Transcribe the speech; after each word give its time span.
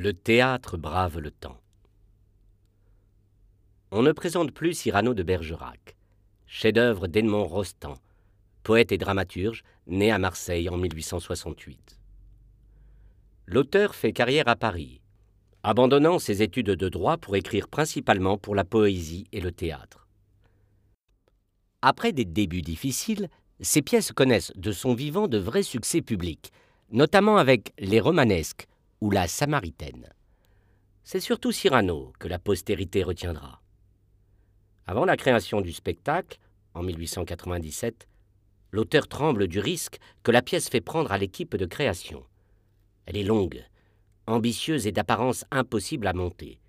Le 0.00 0.12
théâtre 0.12 0.76
brave 0.76 1.18
le 1.18 1.32
temps. 1.32 1.60
On 3.90 4.02
ne 4.02 4.12
présente 4.12 4.52
plus 4.52 4.72
Cyrano 4.72 5.12
de 5.12 5.24
Bergerac, 5.24 5.96
chef-d'œuvre 6.46 7.08
d'Edmond 7.08 7.42
Rostand, 7.42 7.98
poète 8.62 8.92
et 8.92 8.96
dramaturge, 8.96 9.64
né 9.88 10.12
à 10.12 10.20
Marseille 10.20 10.68
en 10.68 10.76
1868. 10.76 11.98
L'auteur 13.46 13.96
fait 13.96 14.12
carrière 14.12 14.46
à 14.46 14.54
Paris, 14.54 15.00
abandonnant 15.64 16.20
ses 16.20 16.42
études 16.42 16.66
de 16.66 16.88
droit 16.88 17.16
pour 17.16 17.34
écrire 17.34 17.66
principalement 17.66 18.38
pour 18.38 18.54
la 18.54 18.64
poésie 18.64 19.26
et 19.32 19.40
le 19.40 19.50
théâtre. 19.50 20.06
Après 21.82 22.12
des 22.12 22.24
débuts 22.24 22.62
difficiles, 22.62 23.28
ses 23.60 23.82
pièces 23.82 24.12
connaissent 24.12 24.52
de 24.54 24.70
son 24.70 24.94
vivant 24.94 25.26
de 25.26 25.38
vrais 25.38 25.64
succès 25.64 26.02
publics, 26.02 26.52
notamment 26.92 27.36
avec 27.36 27.72
Les 27.80 27.98
Romanesques 27.98 28.68
ou 29.00 29.10
La 29.10 29.28
Samaritaine. 29.28 30.08
C'est 31.04 31.20
surtout 31.20 31.52
Cyrano 31.52 32.12
que 32.18 32.28
la 32.28 32.38
postérité 32.38 33.02
retiendra. 33.02 33.62
Avant 34.86 35.04
la 35.04 35.16
création 35.16 35.60
du 35.60 35.72
spectacle, 35.72 36.38
en 36.74 36.82
1897, 36.82 38.08
l'auteur 38.72 39.08
tremble 39.08 39.48
du 39.48 39.60
risque 39.60 39.98
que 40.22 40.30
la 40.30 40.42
pièce 40.42 40.68
fait 40.68 40.80
prendre 40.80 41.12
à 41.12 41.18
l'équipe 41.18 41.56
de 41.56 41.66
création. 41.66 42.24
Elle 43.06 43.16
est 43.16 43.24
longue, 43.24 43.64
ambitieuse 44.26 44.86
et 44.86 44.92
d'apparence 44.92 45.44
impossible 45.50 46.06
à 46.06 46.12
monter. 46.12 46.60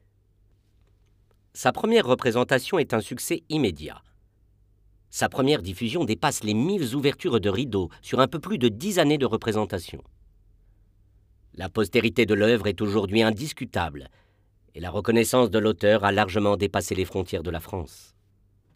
Sa 1.54 1.72
première 1.72 2.06
représentation 2.06 2.80
est 2.80 2.94
un 2.94 3.02
succès 3.02 3.44
immédiat. 3.50 4.02
Sa 5.10 5.28
première 5.28 5.62
diffusion 5.62 6.06
dépasse 6.06 6.44
les 6.44 6.54
mille 6.54 6.96
ouvertures 6.96 7.42
de 7.42 7.50
rideaux 7.50 7.90
sur 8.02 8.20
un 8.20 8.28
peu 8.28 8.40
plus 8.40 8.60
de 8.60 8.70
dix 8.70 9.00
années 9.00 9.18
de 9.18 9.26
représentation. 9.26 10.04
La 11.54 11.70
postérité 11.70 12.26
de 12.26 12.34
l'œuvre 12.34 12.68
est 12.68 12.82
aujourd'hui 12.82 13.22
indiscutable 13.22 14.10
et 14.76 14.80
la 14.80 14.92
reconnaissance 14.92 15.50
de 15.50 15.60
l'auteur 15.60 16.04
a 16.04 16.12
largement 16.12 16.58
dépassé 16.58 16.96
les 16.96 17.06
frontières 17.06 17.44
de 17.44 17.50
la 17.50 17.60
France. 17.60 18.16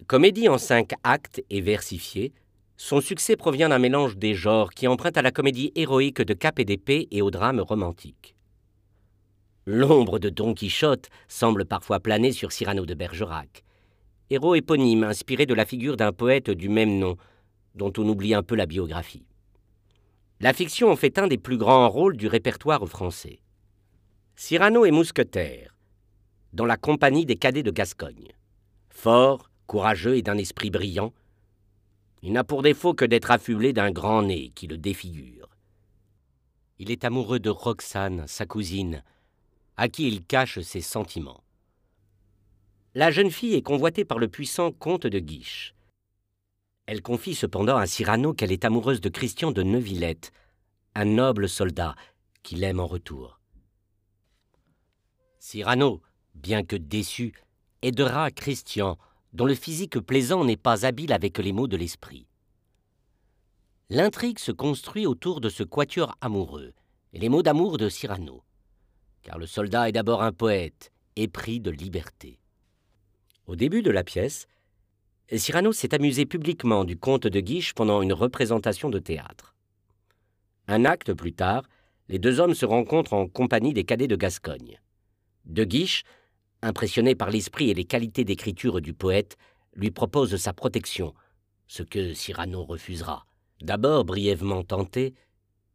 Comédie 0.08 0.50
en 0.50 0.58
cinq 0.58 0.92
actes 1.04 1.42
et 1.50 1.62
versifiée, 1.62 2.34
son 2.76 3.00
succès 3.00 3.36
provient 3.36 3.70
d'un 3.70 3.80
mélange 3.80 4.18
des 4.18 4.34
genres 4.34 4.72
qui 4.72 4.88
emprunte 4.88 5.18
à 5.18 5.22
la 5.22 5.32
comédie 5.32 5.72
héroïque 5.76 6.22
de 6.22 6.34
Cap 6.34 6.60
et 6.60 6.66
d'épée 6.66 7.08
et 7.12 7.22
au 7.22 7.32
drame 7.32 7.62
romantique. 7.62 8.36
L'ombre 9.66 10.20
de 10.20 10.30
Don 10.30 10.54
Quichotte 10.54 11.10
semble 11.30 11.66
parfois 11.66 12.02
planer 12.02 12.34
sur 12.34 12.52
Cyrano 12.52 12.86
de 12.86 12.94
Bergerac, 12.96 13.64
héros 14.30 14.56
éponyme 14.56 15.04
inspiré 15.04 15.46
de 15.46 15.54
la 15.54 15.66
figure 15.66 15.96
d'un 15.96 16.12
poète 16.12 16.50
du 16.50 16.68
même 16.68 17.00
nom, 17.00 17.16
dont 17.76 17.94
on 17.98 18.10
oublie 18.10 18.34
un 18.34 18.44
peu 18.44 18.56
la 18.56 18.66
biographie. 18.66 19.26
La 20.44 20.52
fiction 20.52 20.92
en 20.92 20.98
fait 20.98 21.20
un 21.20 21.28
des 21.28 21.38
plus 21.38 21.56
grands 21.56 21.88
rôles 21.88 22.18
du 22.18 22.28
répertoire 22.28 22.86
français. 22.86 23.40
Cyrano 24.36 24.84
est 24.84 24.92
mousquetaire, 24.92 25.78
dans 26.52 26.66
la 26.66 26.76
compagnie 26.76 27.26
des 27.26 27.38
cadets 27.38 27.64
de 27.64 27.72
Gascogne. 27.72 28.34
Fort, 28.90 29.50
courageux 29.68 30.18
et 30.18 30.22
d'un 30.22 30.38
esprit 30.38 30.70
brillant, 30.70 31.14
il 32.24 32.34
n'a 32.34 32.44
pour 32.44 32.62
défaut 32.62 32.94
que 32.94 33.06
d'être 33.06 33.32
affublé 33.32 33.72
d'un 33.72 33.92
grand 33.92 34.24
nez 34.24 34.52
qui 34.54 34.68
le 34.68 34.78
défigure. 34.78 35.48
Il 36.78 36.92
est 36.92 37.06
amoureux 37.06 37.40
de 37.40 37.50
Roxane, 37.50 38.26
sa 38.28 38.46
cousine, 38.46 39.02
à 39.78 39.88
qui 39.88 40.10
il 40.10 40.26
cache 40.26 40.60
ses 40.60 40.82
sentiments. 40.82 41.46
La 42.96 43.12
jeune 43.12 43.32
fille 43.32 43.56
est 43.56 43.62
convoitée 43.62 44.04
par 44.04 44.20
le 44.20 44.28
puissant 44.28 44.74
comte 44.74 45.08
de 45.08 45.20
Guiche. 45.20 45.74
Elle 46.86 47.02
confie 47.02 47.36
cependant 47.36 47.78
à 47.78 47.88
Cyrano 47.88 48.34
qu'elle 48.34 48.52
est 48.52 48.66
amoureuse 48.66 49.00
de 49.00 49.10
Christian 49.10 49.52
de 49.52 49.64
Neuvillette, 49.64 50.32
un 50.96 51.06
noble 51.06 51.48
soldat 51.48 51.96
qui 52.44 52.56
l'aime 52.56 52.80
en 52.80 52.88
retour. 52.88 53.40
Cyrano, 55.40 56.02
bien 56.36 56.64
que 56.64 56.76
déçu, 56.76 57.34
aidera 57.82 58.32
Christian, 58.32 58.98
dont 59.32 59.46
le 59.46 59.56
physique 59.56 60.00
plaisant 60.00 60.44
n'est 60.44 60.58
pas 60.58 60.86
habile 60.86 61.14
avec 61.14 61.38
les 61.38 61.54
mots 61.54 61.68
de 61.68 61.78
l'esprit. 61.78 62.28
L'intrigue 63.90 64.40
se 64.40 64.52
construit 64.52 65.06
autour 65.06 65.40
de 65.40 65.50
ce 65.50 65.64
quatuor 65.64 66.16
amoureux 66.22 66.74
et 67.14 67.20
les 67.20 67.30
mots 67.30 67.44
d'amour 67.44 67.78
de 67.78 67.90
Cyrano, 67.90 68.44
car 69.22 69.38
le 69.38 69.46
soldat 69.46 69.88
est 69.88 69.94
d'abord 69.94 70.22
un 70.22 70.32
poète, 70.32 70.92
épris 71.16 71.60
de 71.60 71.72
liberté. 71.72 72.40
Au 73.46 73.56
début 73.56 73.82
de 73.82 73.92
la 73.92 74.04
pièce, 74.04 74.48
Cyrano 75.32 75.72
s'est 75.72 75.94
amusé 75.96 76.26
publiquement 76.26 76.86
du 76.86 76.98
comte 76.98 77.28
de 77.28 77.40
Guiche 77.40 77.74
pendant 77.74 78.02
une 78.02 78.14
représentation 78.14 78.90
de 78.90 79.00
théâtre. 79.00 79.56
Un 80.68 80.86
acte 80.86 81.14
plus 81.14 81.34
tard, 81.34 81.64
les 82.10 82.20
deux 82.20 82.40
hommes 82.40 82.56
se 82.56 82.66
rencontrent 82.66 83.14
en 83.14 83.28
compagnie 83.28 83.74
des 83.74 83.84
cadets 83.84 84.08
de 84.08 84.16
Gascogne. 84.16 84.80
De 85.46 85.64
Guiche 85.64 86.04
impressionné 86.64 87.14
par 87.14 87.30
l'esprit 87.30 87.70
et 87.70 87.74
les 87.74 87.84
qualités 87.84 88.24
d'écriture 88.24 88.82
du 88.82 88.94
poète, 88.94 89.38
lui 89.76 89.92
propose 89.92 90.36
sa 90.38 90.54
protection, 90.54 91.14
ce 91.68 91.84
que 91.84 92.14
Cyrano 92.14 92.64
refusera. 92.64 93.26
D'abord 93.62 94.06
brièvement 94.06 94.64
tenté, 94.64 95.14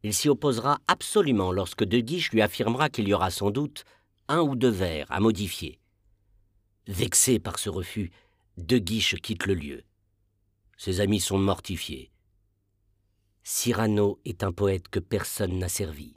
il 0.03 0.14
s'y 0.14 0.28
opposera 0.28 0.78
absolument 0.87 1.53
lorsque 1.53 1.84
De 1.84 1.98
Guiche 1.98 2.31
lui 2.31 2.42
affirmera 2.42 2.88
qu'il 2.88 3.08
y 3.08 3.14
aura 3.14 3.31
sans 3.31 3.50
doute 3.50 3.84
un 4.28 4.41
ou 4.41 4.56
deux 4.56 4.70
vers 4.70 5.10
à 5.10 5.20
modifier. 5.20 5.78
Vexé 6.87 7.38
par 7.38 7.58
ce 7.58 7.69
refus, 7.69 8.10
De 8.58 8.78
Guiche 8.78 9.14
quitte 9.20 9.46
le 9.46 9.54
lieu. 9.54 9.84
Ses 10.76 10.98
amis 10.98 11.20
sont 11.20 11.38
mortifiés. 11.38 12.10
Cyrano 13.44 14.20
est 14.24 14.42
un 14.42 14.50
poète 14.50 14.88
que 14.88 14.98
personne 14.98 15.58
n'a 15.58 15.69
servi. 15.69 16.16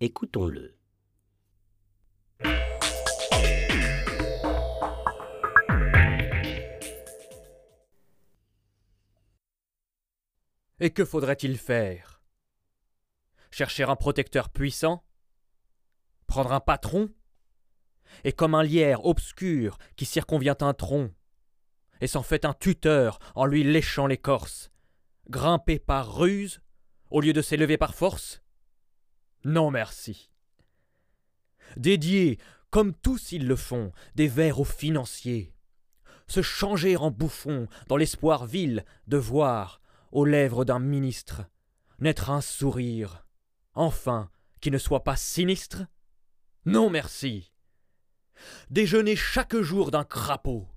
Écoutons-le. 0.00 0.78
Et 10.80 10.90
que 10.90 11.04
faudrait-il 11.04 11.58
faire? 11.58 12.22
Chercher 13.50 13.82
un 13.82 13.96
protecteur 13.96 14.48
puissant? 14.48 15.04
Prendre 16.26 16.52
un 16.52 16.60
patron? 16.60 17.10
Et 18.24 18.32
comme 18.32 18.54
un 18.54 18.62
lierre 18.62 19.04
obscur 19.06 19.78
qui 19.96 20.04
circonvient 20.04 20.56
un 20.60 20.74
tronc, 20.74 21.10
et 22.00 22.06
s'en 22.06 22.22
fait 22.22 22.44
un 22.44 22.54
tuteur 22.54 23.18
en 23.34 23.44
lui 23.44 23.62
léchant 23.62 24.06
l'écorce, 24.06 24.70
grimper 25.28 25.78
par 25.78 26.16
ruse 26.16 26.60
au 27.10 27.20
lieu 27.20 27.32
de 27.32 27.42
s'élever 27.42 27.76
par 27.76 27.94
force? 27.94 28.42
Non 29.44 29.70
merci. 29.70 30.30
Dédier, 31.76 32.38
comme 32.70 32.94
tous 32.94 33.32
ils 33.32 33.46
le 33.46 33.56
font, 33.56 33.92
des 34.14 34.28
vers 34.28 34.60
aux 34.60 34.64
financiers, 34.64 35.54
se 36.26 36.42
changer 36.42 36.96
en 36.96 37.10
bouffon 37.10 37.68
dans 37.88 37.96
l'espoir 37.96 38.46
vil 38.46 38.84
de 39.06 39.16
voir 39.16 39.80
aux 40.12 40.24
lèvres 40.24 40.64
d'un 40.64 40.78
ministre, 40.78 41.42
naître 41.98 42.30
un 42.30 42.40
sourire, 42.40 43.26
enfin, 43.74 44.30
qui 44.60 44.70
ne 44.70 44.78
soit 44.78 45.04
pas 45.04 45.16
sinistre? 45.16 45.82
Non 46.64 46.90
merci. 46.90 47.49
Déjeuner 48.70 49.16
chaque 49.16 49.56
jour 49.56 49.90
d'un 49.90 50.04
crapaud, 50.04 50.68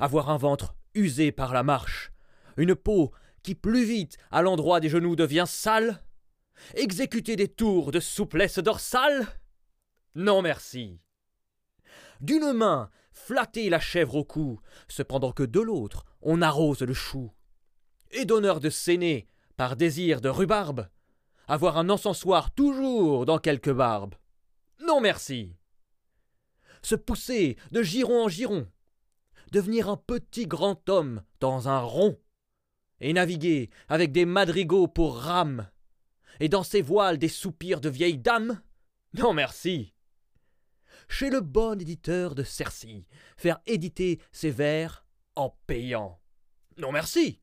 avoir 0.00 0.30
un 0.30 0.36
ventre 0.36 0.74
usé 0.94 1.32
par 1.32 1.52
la 1.52 1.62
marche, 1.62 2.12
une 2.56 2.74
peau 2.74 3.12
qui 3.42 3.54
plus 3.54 3.84
vite 3.84 4.16
à 4.30 4.42
l'endroit 4.42 4.80
des 4.80 4.88
genoux 4.88 5.16
devient 5.16 5.44
sale, 5.46 6.02
exécuter 6.74 7.36
des 7.36 7.48
tours 7.48 7.90
de 7.90 8.00
souplesse 8.00 8.58
dorsale 8.58 9.26
Non 10.14 10.42
merci. 10.42 11.00
D'une 12.20 12.52
main, 12.52 12.90
flatter 13.12 13.68
la 13.68 13.80
chèvre 13.80 14.16
au 14.16 14.24
cou, 14.24 14.60
cependant 14.88 15.32
que 15.32 15.42
de 15.42 15.60
l'autre, 15.60 16.04
on 16.20 16.40
arrose 16.40 16.82
le 16.82 16.94
chou 16.94 17.32
et 18.12 18.24
d'honneur 18.24 18.60
de 18.60 18.70
s'aîner 18.70 19.26
par 19.56 19.76
désir 19.76 20.20
de 20.20 20.28
rhubarbe, 20.28 20.88
avoir 21.48 21.78
un 21.78 21.88
encensoir 21.88 22.52
toujours 22.54 23.26
dans 23.26 23.38
quelque 23.38 23.70
barbe. 23.70 24.14
Non 24.86 25.00
merci. 25.00 25.56
Se 26.82 26.94
pousser 26.94 27.56
de 27.70 27.82
giron 27.82 28.24
en 28.24 28.28
giron, 28.28 28.68
devenir 29.52 29.88
un 29.88 29.96
petit 29.96 30.46
grand 30.46 30.88
homme 30.88 31.22
dans 31.40 31.68
un 31.68 31.80
rond, 31.80 32.18
et 33.00 33.12
naviguer 33.12 33.70
avec 33.88 34.12
des 34.12 34.24
madrigaux 34.24 34.88
pour 34.88 35.16
rames, 35.16 35.68
et 36.40 36.48
dans 36.48 36.62
ses 36.62 36.82
voiles 36.82 37.18
des 37.18 37.28
soupirs 37.28 37.80
de 37.80 37.88
vieilles 37.88 38.18
dames. 38.18 38.60
Non 39.14 39.32
merci. 39.32 39.94
Chez 41.08 41.30
le 41.30 41.40
bon 41.40 41.80
éditeur 41.80 42.34
de 42.34 42.42
Cercy, 42.42 43.06
faire 43.36 43.60
éditer 43.66 44.20
ses 44.32 44.50
vers 44.50 45.04
en 45.36 45.50
payant. 45.66 46.20
Non 46.78 46.92
merci 46.92 47.42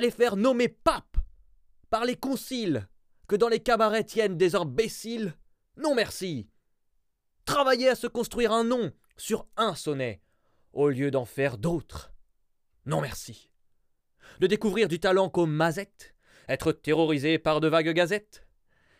les 0.00 0.10
faire 0.10 0.36
nommer 0.36 0.68
pape 0.68 1.16
par 1.90 2.04
les 2.04 2.16
conciles 2.16 2.88
que 3.26 3.36
dans 3.36 3.48
les 3.48 3.60
cabarets 3.60 4.04
tiennent 4.04 4.36
des 4.36 4.54
imbéciles 4.54 5.34
Non 5.76 5.94
merci. 5.94 6.48
Travailler 7.48 7.88
à 7.88 7.94
se 7.94 8.06
construire 8.06 8.52
un 8.52 8.62
nom 8.62 8.92
sur 9.16 9.46
un 9.56 9.74
sonnet 9.74 10.20
au 10.74 10.90
lieu 10.90 11.10
d'en 11.10 11.24
faire 11.24 11.56
d'autres. 11.56 12.12
Non 12.84 13.00
merci. 13.00 13.50
De 14.40 14.46
découvrir 14.46 14.86
du 14.86 15.00
talent 15.00 15.30
comme 15.30 15.50
Mazette, 15.50 16.14
être 16.46 16.72
terrorisé 16.72 17.38
par 17.38 17.60
de 17.60 17.68
vagues 17.68 17.94
gazettes, 17.94 18.46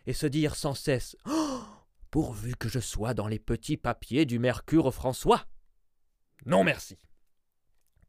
et 0.07 0.15
se 0.15 0.27
dire 0.27 0.55
sans 0.57 0.73
cesse 0.73 1.15
oh, 1.27 1.61
pourvu 2.11 2.57
que 2.57 2.71
je 2.71 2.79
sois 2.79 3.13
dans 3.13 3.29
les 3.29 3.39
petits 3.39 3.77
papiers 3.77 4.25
du 4.25 4.39
Mercure 4.39 4.95
François. 4.95 5.45
Non 6.47 6.65
merci. 6.65 6.97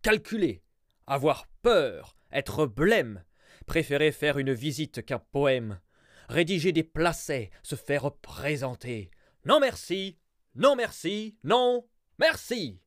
Calculer, 0.02 0.64
avoir 1.06 1.48
peur, 1.62 2.16
être 2.32 2.66
blême, 2.66 3.26
préférer 3.66 4.14
faire 4.14 4.38
une 4.38 4.54
visite 4.54 5.06
qu'un 5.06 5.20
poème, 5.20 5.82
rédiger 6.30 6.72
des 6.72 6.86
placets, 6.86 7.52
se 7.62 7.76
faire 7.76 8.14
présenter. 8.14 9.12
Non 9.46 9.60
merci, 9.60 10.18
non 10.56 10.76
merci, 10.76 11.38
non 11.44 11.88
merci. 12.18 12.82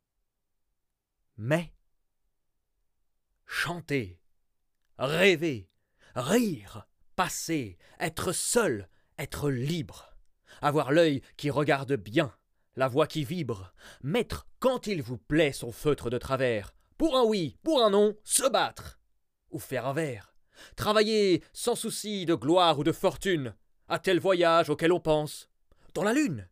Mais 1.37 1.73
chanter, 3.47 4.21
rêver, 4.99 5.69
rire, 6.15 6.87
passer, 7.17 7.79
être 8.01 8.33
seul, 8.33 8.89
être 9.19 9.51
libre, 9.51 10.17
avoir 10.61 10.93
l'œil 10.93 11.23
qui 11.37 11.51
regarde 11.51 11.95
bien, 11.95 12.35
la 12.77 12.89
voix 12.89 13.07
qui 13.07 13.25
vibre, 13.25 13.73
mettre 14.03 14.47
quand 14.59 14.87
il 14.87 15.03
vous 15.03 15.19
plaît 15.19 15.53
son 15.53 15.73
feutre 15.73 16.11
de 16.11 16.19
travers, 16.19 16.75
pour 16.97 17.17
un 17.17 17.25
oui, 17.25 17.59
pour 17.63 17.83
un 17.83 17.91
non, 17.91 18.17
se 18.25 18.49
battre, 18.49 19.01
ou 19.51 19.59
faire 19.59 19.87
un 19.87 19.93
verre, 19.93 20.35
travailler 20.77 21.43
sans 21.53 21.75
souci 21.75 22.27
de 22.27 22.35
gloire 22.35 22.79
ou 22.79 22.85
de 22.85 22.93
fortune, 22.93 23.55
à 23.89 23.99
tel 23.99 24.19
voyage 24.21 24.71
auquel 24.71 24.93
on 24.93 25.01
pense, 25.01 25.51
dans 25.95 26.05
la 26.05 26.13
lune, 26.13 26.49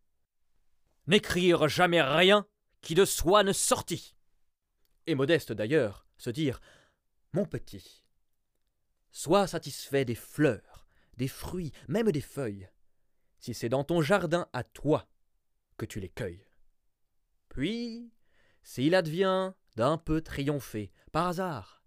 n'écrire 1.11 1.69
jamais 1.69 2.01
rien 2.01 2.47
qui 2.81 2.95
de 2.95 3.05
soi 3.05 3.43
ne 3.43 3.53
sortit, 3.53 4.17
et 5.07 5.15
modeste 5.15 5.53
d'ailleurs, 5.53 6.07
se 6.17 6.31
dire 6.31 6.61
Mon 7.33 7.45
petit, 7.45 8.05
sois 9.11 9.47
satisfait 9.49 10.05
des 10.05 10.15
fleurs, 10.15 10.87
des 11.17 11.29
fruits, 11.29 11.73
même 11.89 12.13
des 12.13 12.21
feuilles, 12.21 12.71
si 13.41 13.55
c'est 13.55 13.69
dans 13.69 13.85
ton 13.85 14.01
jardin 14.01 14.49
à 14.53 14.63
toi 14.63 15.09
que 15.77 15.85
tu 15.85 15.99
les 15.99 16.09
cueilles. 16.09 16.47
Puis, 17.49 18.13
s'il 18.63 18.95
advient 18.95 19.53
d'un 19.77 19.99
peu 19.99 20.21
triompher, 20.21 20.93
par 21.11 21.27
hasard, 21.27 21.83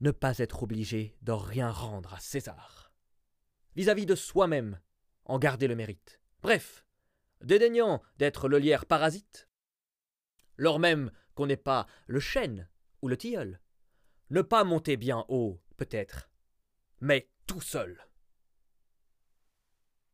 ne 0.00 0.10
pas 0.10 0.38
être 0.38 0.62
obligé 0.62 1.16
de 1.22 1.32
rien 1.32 1.70
rendre 1.70 2.14
à 2.14 2.20
César. 2.20 2.92
Vis-à-vis 3.76 4.06
de 4.06 4.14
soi-même, 4.14 4.80
en 5.24 5.38
garder 5.38 5.66
le 5.66 5.76
mérite. 5.76 6.20
Bref, 6.42 6.83
dédaignant 7.40 8.02
d'être 8.18 8.48
le 8.48 8.58
lierre 8.58 8.86
parasite, 8.86 9.48
lors 10.56 10.78
même 10.78 11.10
qu'on 11.34 11.46
n'est 11.46 11.56
pas 11.56 11.86
le 12.06 12.20
chêne 12.20 12.68
ou 13.02 13.08
le 13.08 13.16
tilleul, 13.16 13.60
ne 14.30 14.42
pas 14.42 14.64
monter 14.64 14.96
bien 14.96 15.24
haut, 15.28 15.60
peut-être, 15.76 16.30
mais 17.00 17.28
tout 17.46 17.60
seul. 17.60 18.06